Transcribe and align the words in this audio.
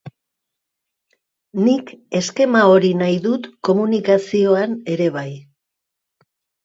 Nik 1.65 1.91
eskema 2.21 2.63
hori 2.75 2.91
nahi 3.03 3.21
dut 3.29 3.47
komunikazioan 3.69 4.77
ere 4.95 5.11
bai. 5.19 5.29